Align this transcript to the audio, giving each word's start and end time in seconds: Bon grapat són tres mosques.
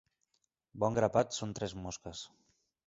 Bon 0.85 0.97
grapat 1.01 1.39
són 1.41 1.55
tres 1.61 1.77
mosques. 1.85 2.29